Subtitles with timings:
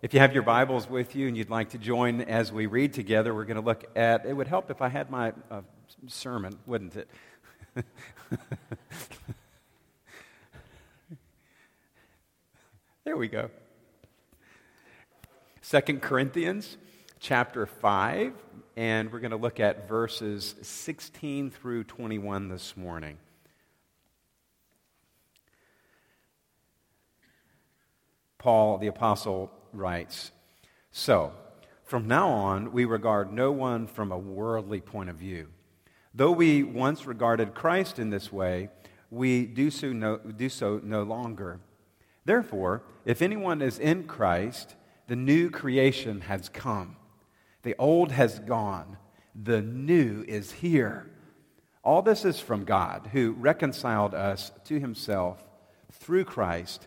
[0.00, 2.92] If you have your Bibles with you and you'd like to join as we read
[2.92, 5.62] together, we're going to look at it would help if I had my uh,
[6.06, 7.08] sermon, wouldn't it?
[13.02, 13.50] there we go.
[15.62, 16.76] Second Corinthians
[17.18, 18.34] chapter 5,
[18.76, 23.18] and we're going to look at verses 16 through 21 this morning.
[28.38, 30.32] Paul the Apostle writes
[30.90, 31.32] So,
[31.84, 35.48] from now on, we regard no one from a worldly point of view.
[36.14, 38.68] Though we once regarded Christ in this way,
[39.10, 41.60] we do so no, do so no longer.
[42.24, 44.74] Therefore, if anyone is in Christ,
[45.06, 46.96] the new creation has come.
[47.62, 48.98] The old has gone,
[49.34, 51.10] the new is here.
[51.82, 55.42] All this is from God, who reconciled us to himself
[55.90, 56.86] through Christ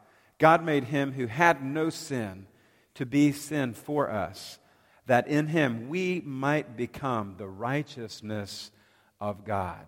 [0.41, 2.47] God made him who had no sin
[2.95, 4.57] to be sin for us,
[5.05, 8.71] that in him we might become the righteousness
[9.19, 9.85] of God.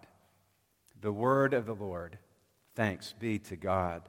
[1.02, 2.20] The word of the Lord.
[2.76, 4.04] Thanks be to God.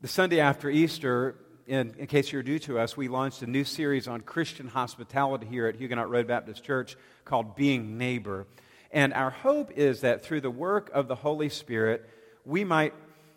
[0.00, 1.36] The Sunday after Easter,
[1.68, 5.46] in, in, case you're new to us, we launched a new series on Christian hospitality
[5.46, 8.48] here at Huguenot Road Baptist Church called Being Neighbor.
[8.90, 12.10] And our hope is that through the work of the Holy Spirit,
[12.44, 12.94] we might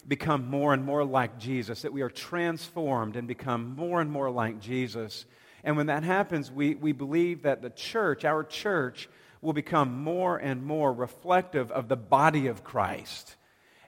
[0.08, 4.30] become more and more like Jesus, that we are transformed and become more and more
[4.30, 5.26] like Jesus.
[5.64, 9.10] And when that happens, we, we believe that the church, our church,
[9.42, 13.36] will become more and more reflective of the body of Christ.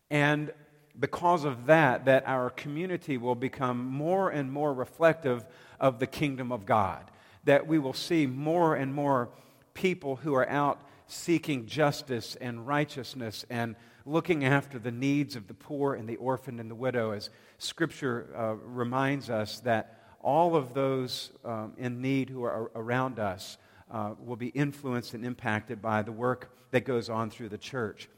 [0.10, 0.52] And
[1.00, 5.46] because of that, that our community will become more and more reflective
[5.80, 7.10] of the kingdom of God.
[7.46, 9.30] That we will see more and more
[9.74, 13.76] people who are out seeking justice and righteousness and
[14.10, 18.28] looking after the needs of the poor and the orphan and the widow, as Scripture
[18.36, 23.58] uh, reminds us that all of those um, in need who are around us
[23.92, 28.10] uh, will be influenced and impacted by the work that goes on through the church.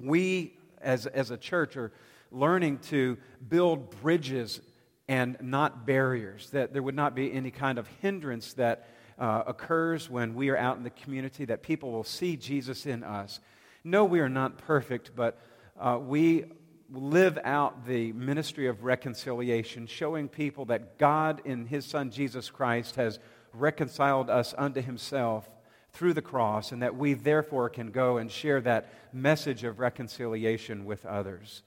[0.00, 1.92] We, as, as a church, are
[2.32, 4.60] learning to build bridges
[5.06, 8.88] and not barriers, that there would not be any kind of hindrance that
[9.18, 13.04] uh, occurs when we are out in the community, that people will see Jesus in
[13.04, 13.40] us
[13.86, 15.38] no, we are not perfect, but
[15.78, 16.44] uh, we
[16.90, 22.96] live out the ministry of reconciliation, showing people that God in His Son Jesus Christ
[22.96, 23.20] has
[23.52, 25.48] reconciled us unto Himself
[25.92, 30.84] through the cross, and that we therefore can go and share that message of reconciliation
[30.84, 31.62] with others.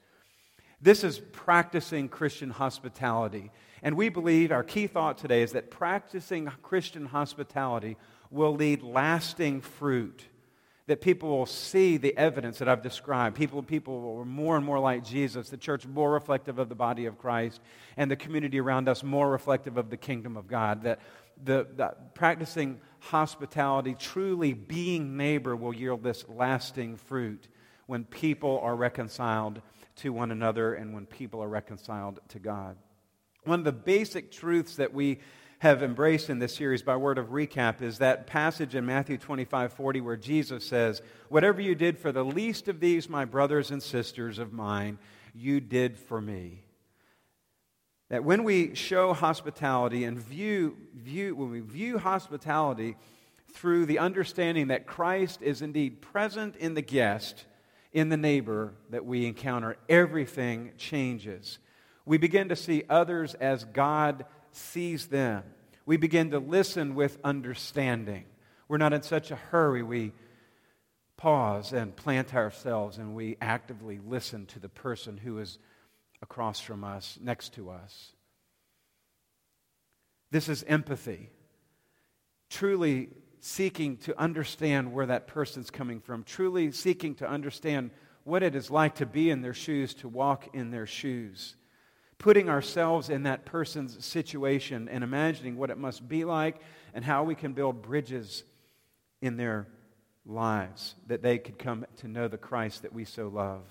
[0.78, 3.50] This is practicing Christian hospitality.
[3.82, 7.96] And we believe our key thought today is that practicing Christian hospitality
[8.30, 10.26] will lead lasting fruit
[10.90, 13.36] that people will see the evidence that I've described.
[13.36, 17.06] People, people will more and more like Jesus, the church more reflective of the body
[17.06, 17.60] of Christ,
[17.96, 20.82] and the community around us more reflective of the kingdom of God.
[20.82, 20.98] That
[21.44, 27.46] the, the practicing hospitality, truly being neighbor, will yield this lasting fruit
[27.86, 29.62] when people are reconciled
[29.98, 32.76] to one another and when people are reconciled to God.
[33.44, 35.20] One of the basic truths that we
[35.60, 39.74] have embraced in this series by word of recap is that passage in Matthew 25
[39.74, 43.82] 40 where Jesus says, Whatever you did for the least of these, my brothers and
[43.82, 44.98] sisters of mine,
[45.34, 46.64] you did for me.
[48.08, 52.96] That when we show hospitality and view, view when we view hospitality
[53.52, 57.44] through the understanding that Christ is indeed present in the guest,
[57.92, 61.58] in the neighbor that we encounter, everything changes.
[62.06, 65.42] We begin to see others as God sees them.
[65.86, 68.24] We begin to listen with understanding.
[68.68, 69.82] We're not in such a hurry.
[69.82, 70.12] We
[71.16, 75.58] pause and plant ourselves and we actively listen to the person who is
[76.22, 78.12] across from us, next to us.
[80.30, 81.30] This is empathy.
[82.48, 83.08] Truly
[83.40, 87.90] seeking to understand where that person's coming from, truly seeking to understand
[88.24, 91.56] what it is like to be in their shoes, to walk in their shoes
[92.20, 96.60] putting ourselves in that person's situation and imagining what it must be like
[96.92, 98.44] and how we can build bridges
[99.22, 99.66] in their
[100.26, 103.62] lives that they could come to know the Christ that we so love.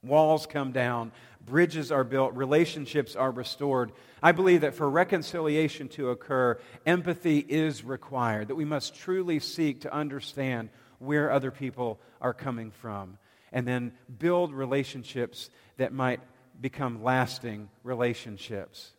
[0.00, 1.10] Walls come down,
[1.44, 3.90] bridges are built, relationships are restored.
[4.22, 9.80] I believe that for reconciliation to occur, empathy is required, that we must truly seek
[9.80, 10.68] to understand
[11.00, 13.18] where other people are coming from,
[13.50, 16.20] and then build relationships that might
[16.60, 18.92] become lasting relationships.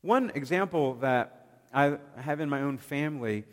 [0.00, 3.44] One example that I have in my own family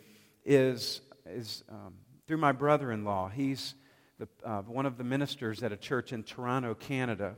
[0.46, 1.94] is, is um,
[2.28, 3.30] through my brother in law.
[3.30, 3.76] He's
[4.18, 7.36] the, uh, one of the ministers at a church in Toronto, Canada.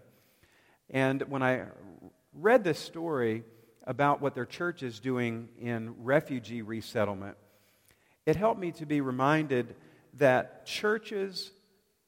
[0.90, 1.66] And when I
[2.34, 3.44] read this story
[3.86, 7.38] about what their church is doing in refugee resettlement,
[8.26, 9.76] it helped me to be reminded
[10.16, 11.52] that churches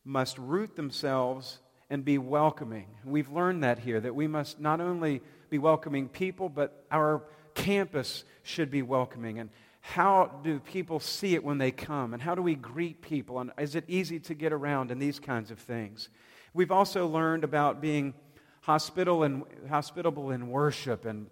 [0.03, 1.59] must root themselves
[1.93, 2.87] and be welcoming.
[3.05, 7.21] We've learned that here, that we must not only be welcoming people, but our
[7.53, 9.37] campus should be welcoming.
[9.37, 12.15] And how do people see it when they come?
[12.15, 13.39] And how do we greet people?
[13.39, 14.89] And is it easy to get around?
[14.89, 16.09] And these kinds of things.
[16.51, 18.15] We've also learned about being
[18.61, 21.27] hospitable and, hospitable in worship and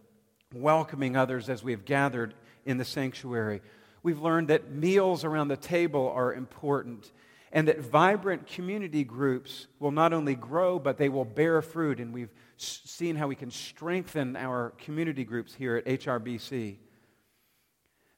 [0.54, 2.36] welcoming others as we've gathered
[2.68, 3.64] in the sanctuary.
[4.04, 7.12] We've learned that meals around the table are important
[7.52, 12.00] and that vibrant community groups will not only grow, but they will bear fruit.
[12.00, 16.78] And we've seen how we can strengthen our community groups here at HRBC.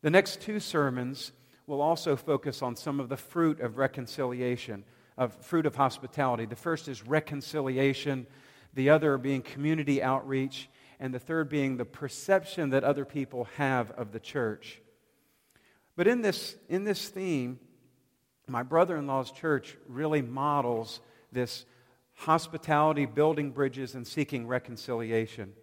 [0.02, 1.32] The next two sermons
[1.66, 4.84] will also focus on some of the fruit of reconciliation,
[5.18, 6.46] of fruit of hospitality.
[6.46, 8.28] The first is reconciliation,
[8.74, 10.70] the other being community outreach,
[11.00, 14.82] and the third being the perception that other people have of the church.
[15.96, 17.60] But in this, in this theme,
[18.48, 21.00] my brother in law's church really models
[21.32, 21.66] this
[22.16, 25.54] hospitality, building bridges, and seeking reconciliation.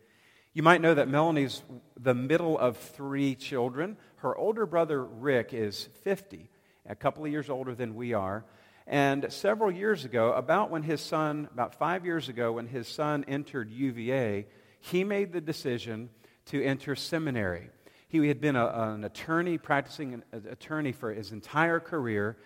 [0.52, 1.62] You might know that Melanie's
[1.96, 3.96] the middle of three children.
[4.16, 6.50] Her older brother, Rick, is 50,
[6.86, 8.44] a couple of years older than we are.
[8.86, 13.24] And several years ago, about when his son, about five years ago, when his son
[13.28, 14.46] entered UVA,
[14.80, 16.10] he made the decision
[16.46, 17.70] to enter seminary.
[18.08, 22.36] He had been a, an attorney, practicing an attorney for his entire career,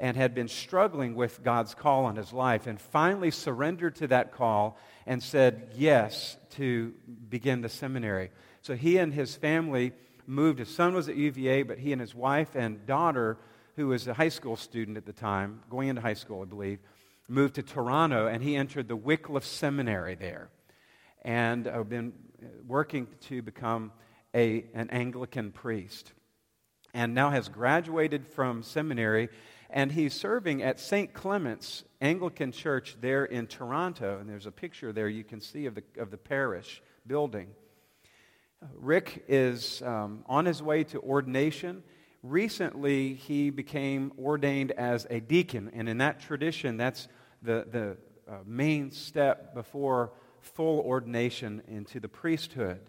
[0.00, 4.32] and had been struggling with God's call on his life, and finally surrendered to that
[4.32, 4.76] call
[5.06, 6.92] and said yes to
[7.28, 8.30] begin the seminary.
[8.62, 9.92] So he and his family
[10.26, 10.58] moved.
[10.58, 13.38] His son was at UVA, but he and his wife and daughter,
[13.76, 16.78] who was a high school student at the time, going into high school, I believe,
[17.28, 20.48] moved to Toronto, and he entered the Wycliffe Seminary there,
[21.22, 22.12] and uh, been
[22.66, 23.92] working to become
[24.34, 26.12] a, an Anglican priest,
[26.92, 29.28] and now has graduated from seminary
[29.74, 31.12] and he's serving at St.
[31.12, 34.18] Clement's Anglican Church there in Toronto.
[34.20, 37.48] And there's a picture there you can see of the, of the parish building.
[38.76, 41.82] Rick is um, on his way to ordination.
[42.22, 47.08] Recently, he became ordained as a deacon, and in that tradition, that's
[47.42, 47.96] the, the
[48.32, 52.80] uh, main step before full ordination into the priesthood.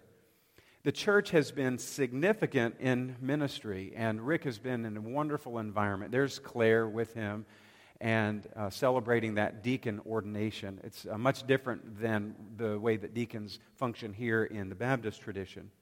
[0.86, 6.12] The church has been significant in ministry, and Rick has been in a wonderful environment.
[6.12, 7.44] There's Claire with him
[8.00, 10.80] and uh, celebrating that deacon ordination.
[10.84, 15.72] It's uh, much different than the way that deacons function here in the Baptist tradition.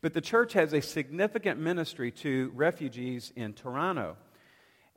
[0.00, 4.16] But the church has a significant ministry to refugees in Toronto.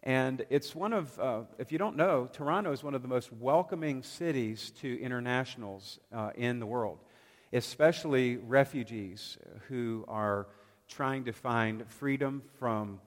[0.01, 3.31] And it's one of, uh, if you don't know, Toronto is one of the most
[3.31, 6.97] welcoming cities to internationals uh, in the world
[7.53, 9.37] especially refugees
[9.67, 10.47] who are
[10.87, 12.99] trying to find freedom from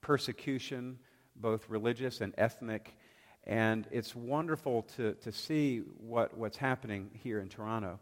[0.00, 0.98] persecution,
[1.36, 2.94] both religious and ethnic.
[3.44, 7.98] And it's wonderful to, to see what, what's happening here in Toronto.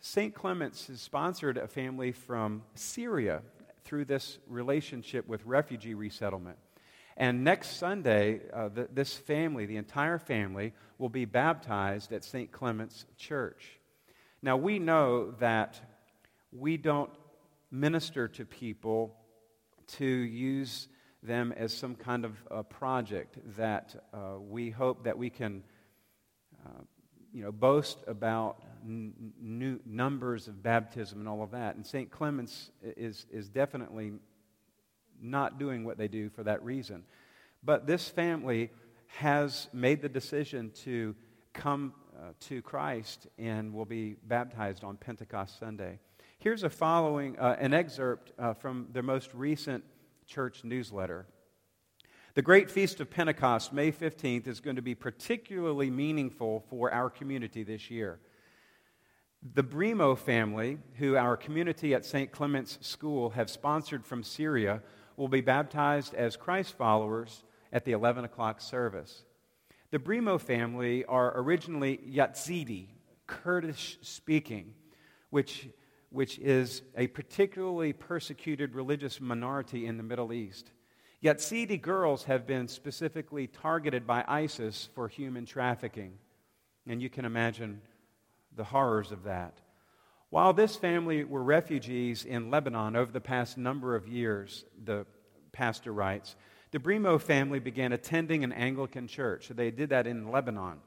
[0.00, 0.34] St.
[0.34, 3.42] Clement's has sponsored a family from Syria
[3.84, 6.58] through this relationship with refugee resettlement.
[7.16, 12.50] And next Sunday, uh, the, this family, the entire family, will be baptized at St.
[12.50, 13.78] Clement's Church.
[14.44, 15.80] Now, we know that
[16.50, 17.10] we don't
[17.70, 19.14] minister to people
[19.98, 20.88] to use
[21.22, 25.62] them as some kind of a project that uh, we hope that we can,
[26.66, 26.80] uh,
[27.32, 31.76] you know, boast about n- new numbers of baptism and all of that.
[31.76, 32.10] And St.
[32.10, 34.12] Clement's is, is definitely
[35.20, 37.04] not doing what they do for that reason.
[37.62, 38.70] But this family
[39.18, 41.14] has made the decision to
[41.52, 45.98] come uh, to Christ and will be baptized on Pentecost Sunday.
[46.38, 49.84] Here's a following, uh, an excerpt uh, from their most recent
[50.26, 51.26] church newsletter.
[52.34, 57.10] The Great Feast of Pentecost, May 15th, is going to be particularly meaningful for our
[57.10, 58.20] community this year.
[59.54, 62.32] The Brimo family, who our community at St.
[62.32, 64.82] Clement's School have sponsored from Syria,
[65.16, 69.24] will be baptized as Christ followers at the 11 o'clock service.
[69.92, 72.86] The Brimo family are originally Yazidi,
[73.26, 74.72] Kurdish speaking,
[75.28, 75.68] which,
[76.08, 80.70] which is a particularly persecuted religious minority in the Middle East.
[81.22, 86.14] Yazidi girls have been specifically targeted by ISIS for human trafficking.
[86.86, 87.82] And you can imagine
[88.56, 89.60] the horrors of that.
[90.30, 95.04] While this family were refugees in Lebanon over the past number of years, the
[95.52, 96.34] pastor writes,
[96.72, 99.48] the Brimo family began attending an Anglican church.
[99.48, 100.78] They did that in Lebanon.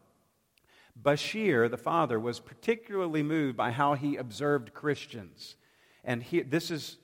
[1.02, 5.56] Bashir, the father, was particularly moved by how he observed Christians.
[6.04, 6.98] And he, this, is,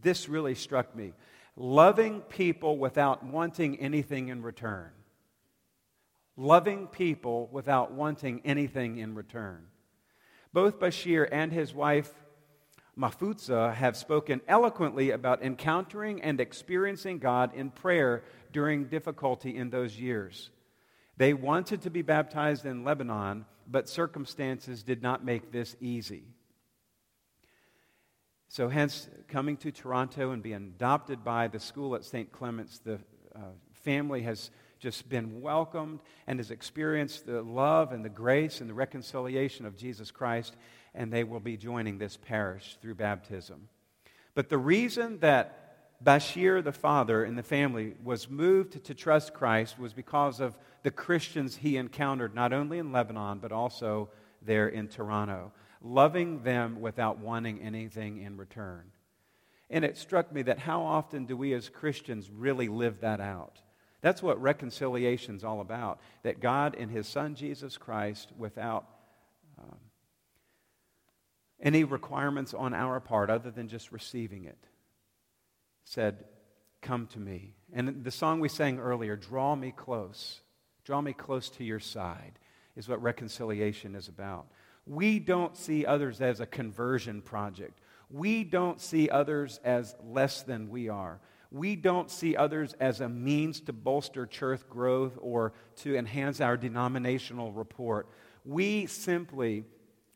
[0.00, 1.12] this really struck me
[1.56, 4.90] loving people without wanting anything in return.
[6.36, 9.66] Loving people without wanting anything in return.
[10.52, 12.12] Both Bashir and his wife
[12.98, 18.22] Mahfouza have spoken eloquently about encountering and experiencing God in prayer
[18.52, 20.50] during difficulty in those years.
[21.16, 26.24] They wanted to be baptized in Lebanon, but circumstances did not make this easy.
[28.48, 32.30] So, hence, coming to Toronto and being adopted by the school at St.
[32.32, 32.98] Clement's, the
[33.34, 33.40] uh,
[33.72, 38.74] family has just been welcomed and has experienced the love and the grace and the
[38.74, 40.56] reconciliation of Jesus Christ,
[40.94, 43.68] and they will be joining this parish through baptism.
[44.34, 45.58] But the reason that
[46.04, 50.90] Bashir, the father in the family, was moved to trust Christ was because of the
[50.90, 54.10] Christians he encountered, not only in Lebanon, but also
[54.42, 58.84] there in Toronto loving them without wanting anything in return.
[59.70, 63.60] And it struck me that how often do we as Christians really live that out?
[64.00, 66.00] That's what reconciliation is all about.
[66.24, 68.86] That God in His Son Jesus Christ, without
[69.58, 69.78] um,
[71.62, 74.58] any requirements on our part other than just receiving it,
[75.84, 76.24] said,
[76.80, 77.54] Come to me.
[77.72, 80.40] And the song we sang earlier, Draw Me Close,
[80.84, 82.40] Draw Me Close to Your Side,
[82.74, 84.46] is what reconciliation is about.
[84.84, 87.78] We don't see others as a conversion project.
[88.10, 91.20] We don't see others as less than we are.
[91.52, 96.56] We don't see others as a means to bolster church growth or to enhance our
[96.56, 98.08] denominational report.
[98.44, 99.64] We simply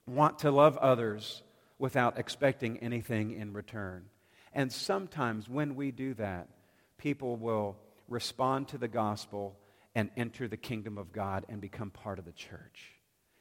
[0.06, 1.42] want to love others
[1.78, 4.04] without expecting anything in return.
[4.52, 6.48] And sometimes when we do that,
[6.96, 7.76] people will
[8.08, 9.56] respond to the gospel
[9.94, 12.92] and enter the kingdom of God and become part of the church.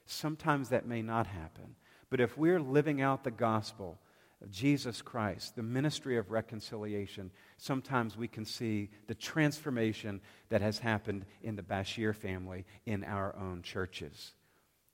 [0.05, 1.75] Sometimes that may not happen.
[2.09, 3.99] But if we're living out the gospel
[4.41, 10.79] of Jesus Christ, the ministry of reconciliation, sometimes we can see the transformation that has
[10.79, 14.33] happened in the Bashir family in our own churches.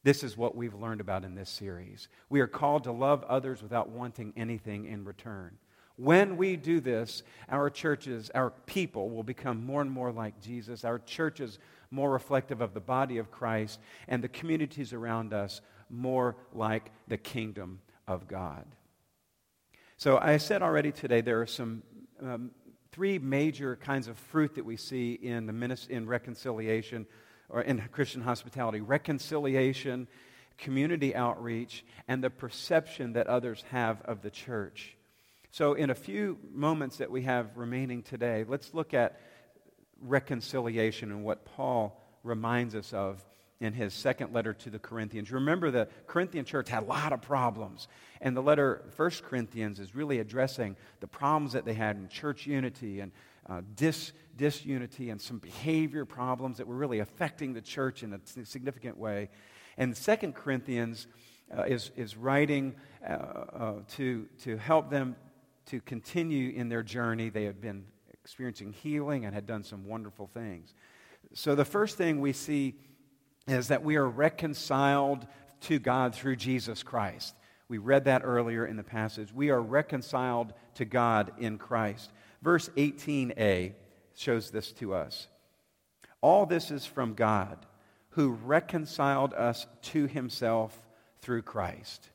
[0.04, 2.08] This is what we've learned about in this series.
[2.30, 5.58] We are called to love others without wanting anything in return.
[5.96, 10.84] When we do this, our churches, our people will become more and more like Jesus.
[10.84, 11.60] Our churches
[11.92, 17.18] more reflective of the body of Christ, and the communities around us more like the
[17.18, 18.66] kingdom of God.
[19.98, 21.84] So, I said already today there are some
[22.24, 22.52] um,
[22.92, 27.06] three major kinds of fruit that we see in, the minis- in reconciliation
[27.52, 30.08] or in Christian hospitality reconciliation,
[30.58, 34.96] community outreach, and the perception that others have of the church.
[35.52, 39.20] So, in a few moments that we have remaining today, let's look at
[40.02, 43.24] reconciliation and what Paul reminds us of
[43.60, 45.32] in his second letter to the Corinthians.
[45.32, 47.88] Remember, the Corinthian church had a lot of problems.
[48.20, 52.48] And the letter, First Corinthians, is really addressing the problems that they had in church
[52.48, 53.12] unity and
[53.52, 58.46] uh, dis, disunity and some behavior problems that were really affecting the church in a
[58.46, 59.30] significant way.
[59.78, 61.08] And Second Corinthians
[61.56, 65.16] uh, is, is writing uh, uh, to, to help them
[65.66, 67.30] to continue in their journey.
[67.30, 67.86] They have been
[68.24, 70.74] experiencing healing and had done some wonderful things.
[71.34, 72.76] So, the first thing we see
[73.48, 75.28] is that we are reconciled
[75.62, 77.36] to God through Jesus Christ.
[77.68, 79.34] We read that earlier in the passage.
[79.34, 82.12] We are reconciled to God in Christ.
[82.42, 83.74] Verse 18a
[84.16, 85.28] shows this to us.
[86.22, 87.66] All this is from God,
[88.12, 90.78] who reconciled us to himself
[91.22, 92.10] through Christ.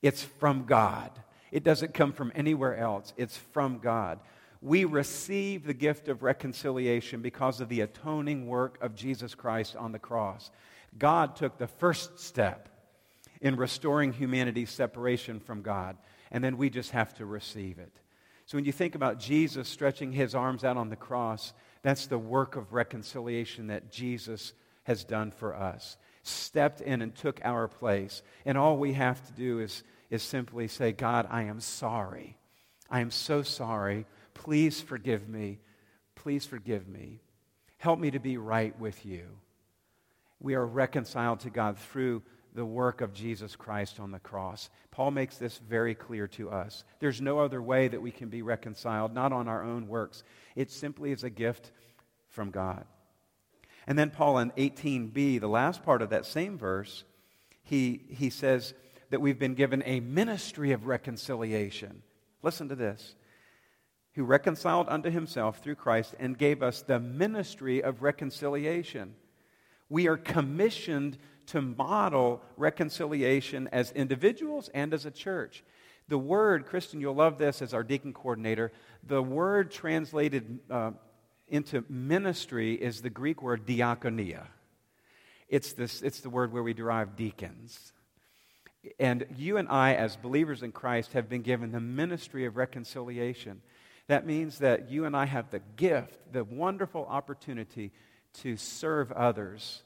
[0.00, 1.10] It's from God.
[1.50, 4.20] It doesn't come from anywhere else, it's from God
[4.62, 9.92] we receive the gift of reconciliation because of the atoning work of Jesus Christ on
[9.92, 10.50] the cross.
[10.98, 12.68] God took the first step
[13.40, 15.96] in restoring humanity's separation from God,
[16.30, 17.92] and then we just have to receive it.
[18.50, 21.52] So when you think about Jesus stretching his arms out on the cross,
[21.82, 25.96] that's the work of reconciliation that Jesus has done for us.
[26.24, 28.24] Stepped in and took our place.
[28.44, 32.38] And all we have to do is, is simply say, God, I am sorry.
[32.90, 34.04] I am so sorry
[34.34, 35.60] Please forgive me.
[36.16, 37.20] Please forgive me.
[37.78, 39.26] Help me to be right with you.
[40.40, 42.22] We are reconciled to God through
[42.54, 44.70] the work of Jesus Christ on the cross.
[44.90, 46.84] Paul makes this very clear to us.
[46.98, 50.22] There's no other way that we can be reconciled, not on our own works.
[50.56, 51.70] It simply is a gift
[52.28, 52.84] from God.
[53.86, 57.04] And then Paul in 18b, the last part of that same verse,
[57.62, 58.74] he, he says
[59.10, 62.02] that we've been given a ministry of reconciliation.
[62.42, 63.14] Listen to this.
[64.14, 69.14] Who reconciled unto himself through Christ and gave us the ministry of reconciliation.
[69.90, 75.64] We are commissioned to model reconciliation as individuals and as a church.
[76.08, 80.92] The word, Kristen, you'll love this as our deacon coordinator, the word translated uh,
[81.48, 84.46] into ministry is the Greek word diakonia.
[85.48, 87.92] It's, this, it's the word where we derive deacons.
[88.98, 93.60] And you and I, as believers in Christ, have been given the ministry of reconciliation.
[94.06, 97.92] That means that you and I have the gift, the wonderful opportunity
[98.34, 99.82] to serve others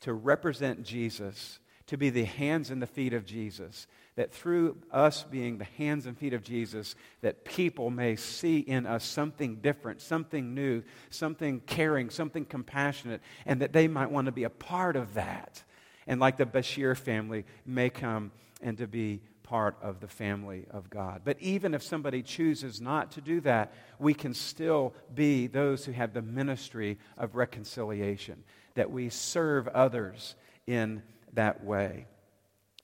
[0.00, 3.86] to represent Jesus, to be the hands and the feet of Jesus.
[4.16, 8.84] That through us being the hands and feet of Jesus, that people may see in
[8.84, 14.32] us something different, something new, something caring, something compassionate, and that they might want to
[14.32, 15.62] be a part of that.
[16.06, 20.90] And like the Bashir family, may come and to be part of the family of
[20.90, 21.22] God.
[21.24, 25.92] But even if somebody chooses not to do that, we can still be those who
[25.92, 30.34] have the ministry of reconciliation that we serve others
[30.66, 31.02] in
[31.32, 32.06] that way.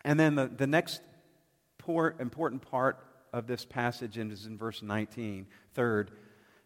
[0.07, 1.03] And then the, the next
[1.87, 2.99] important part
[3.35, 5.47] of this passage is in verse 19.
[5.75, 6.13] Third,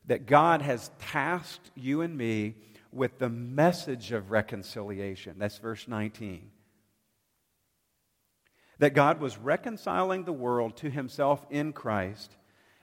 [0.06, 2.54] that God has tasked you and me
[2.92, 5.34] with the message of reconciliation.
[5.38, 6.52] That's verse 19.
[8.78, 12.36] That God was reconciling the world to himself in Christ,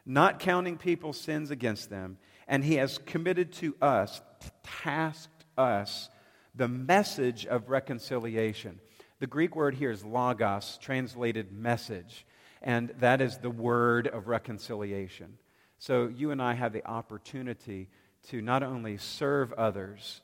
[0.06, 4.22] not counting people's sins against them, and he has committed to us,
[4.64, 6.10] tasked us
[6.54, 8.80] the message of reconciliation.
[9.20, 12.26] The Greek word here is logos, translated message,
[12.62, 15.38] and that is the word of reconciliation.
[15.80, 17.90] So you and I have the opportunity
[18.30, 20.22] to not only serve others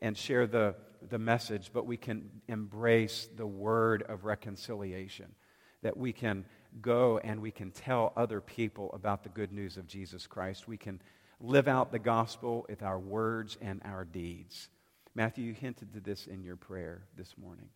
[0.00, 0.74] and share the,
[1.10, 5.34] the message, but we can embrace the word of reconciliation.
[5.82, 6.44] That we can
[6.80, 10.68] go and we can tell other people about the good news of Jesus Christ.
[10.68, 11.00] We can
[11.40, 14.68] live out the gospel with our words and our deeds.
[15.14, 17.68] Matthew, you hinted to this in your prayer this morning.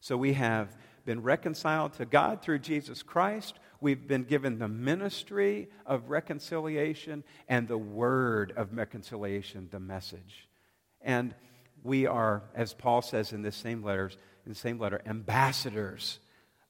[0.00, 3.54] So we have been reconciled to God through Jesus Christ.
[3.80, 10.48] We've been given the ministry of reconciliation and the word of reconciliation, the message.
[11.00, 11.34] And
[11.86, 16.18] we are, as Paul says in this same letters, in the same letter, ambassadors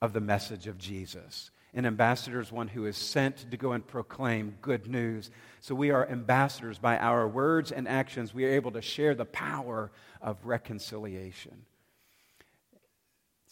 [0.00, 1.50] of the message of Jesus.
[1.74, 5.31] An ambassador is one who is sent to go and proclaim good news.
[5.61, 8.33] So we are ambassadors by our words and actions.
[8.33, 9.90] We are able to share the power
[10.22, 11.66] of reconciliation.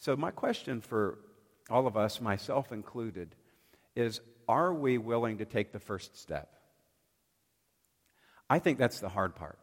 [0.01, 1.19] So, my question for
[1.71, 3.35] all of us, myself included,
[3.97, 6.51] is are we willing to take the first step?
[8.51, 9.59] I think that's the hard part.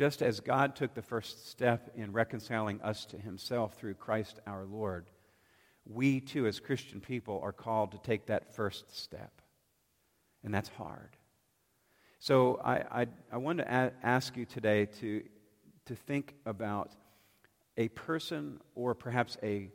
[0.00, 4.64] Just as God took the first step in reconciling us to himself through Christ our
[4.64, 5.10] Lord
[5.84, 9.42] we too, as Christian people, are called to take that first step.
[10.42, 11.10] And that's hard.
[12.18, 15.22] So I, I, I want to a- ask you today to,
[15.84, 16.92] to think about
[17.76, 19.68] a person or perhaps a,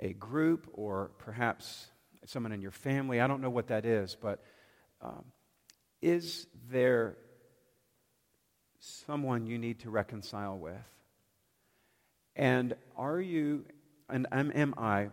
[0.00, 1.86] a group or perhaps
[2.26, 3.20] someone in your family.
[3.20, 4.42] I don't know what that is, but
[5.00, 5.24] um,
[6.02, 7.18] is there
[8.84, 10.74] someone you need to reconcile with?
[12.36, 13.64] And are you,
[14.08, 15.10] and am, I,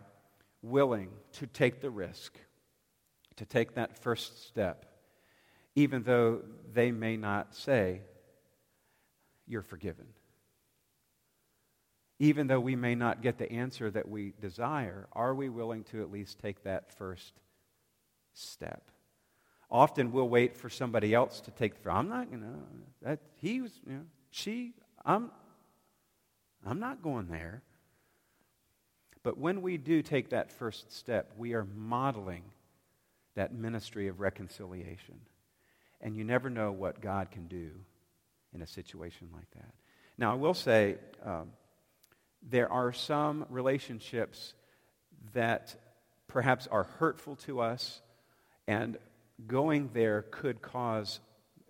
[0.62, 2.36] willing to take the risk,
[3.36, 4.86] to take that first step,
[5.74, 8.02] even though they may not say,
[9.46, 10.06] You're forgiven.
[12.18, 16.02] Even though we may not get the answer that we desire, are we willing to
[16.02, 17.32] at least take that first
[18.32, 18.91] step?
[19.72, 21.90] Often we'll wait for somebody else to take the.
[21.90, 22.62] I'm not, know,
[23.00, 24.74] that he was, you know, she.
[25.04, 25.30] I'm.
[26.64, 27.62] I'm not going there.
[29.22, 32.42] But when we do take that first step, we are modeling
[33.34, 35.20] that ministry of reconciliation.
[36.00, 37.70] And you never know what God can do
[38.52, 39.72] in a situation like that.
[40.18, 41.48] Now, I will say um,
[42.42, 44.54] there are some relationships
[45.32, 45.74] that
[46.28, 48.02] perhaps are hurtful to us,
[48.66, 48.98] and
[49.46, 51.20] going there could cause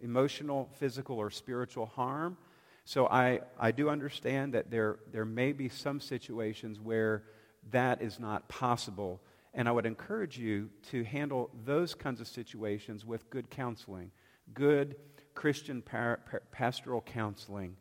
[0.00, 2.36] emotional, physical, or spiritual harm.
[2.84, 7.24] So I, I do understand that there, there may be some situations where
[7.70, 9.20] that is not possible.
[9.54, 14.10] And I would encourage you to handle those kinds of situations with good counseling,
[14.52, 14.96] good
[15.34, 17.76] Christian par- par- pastoral counseling,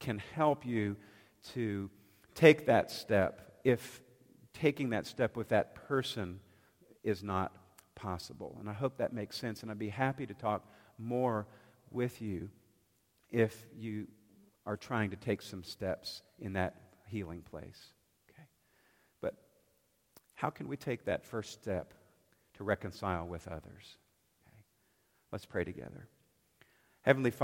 [0.00, 0.96] can help you
[1.54, 1.90] to
[2.34, 4.00] take that step if
[4.52, 6.40] taking that step with that person
[7.02, 7.52] is not
[7.96, 8.56] possible.
[8.60, 9.62] And I hope that makes sense.
[9.62, 10.64] And I'd be happy to talk
[10.98, 11.48] more
[11.90, 12.48] with you
[13.30, 14.06] if you
[14.64, 16.76] are trying to take some steps in that
[17.08, 17.92] healing place.
[18.30, 18.46] Okay?
[19.20, 19.34] But
[20.34, 21.94] how can we take that first step
[22.54, 23.96] to reconcile with others?
[24.46, 24.62] Okay?
[25.32, 26.08] Let's pray together.
[27.02, 27.34] Heavenly Father,